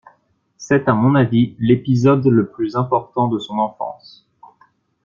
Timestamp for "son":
3.37-3.59